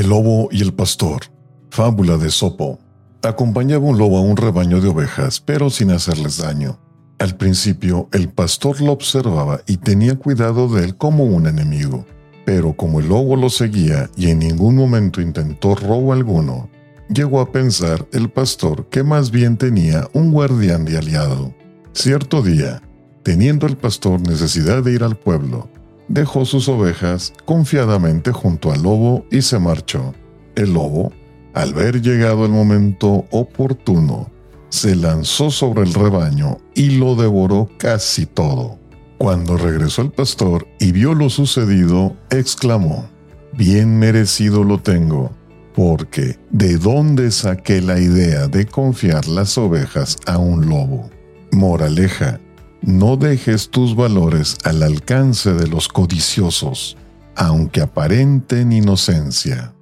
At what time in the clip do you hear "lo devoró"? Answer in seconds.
36.98-37.70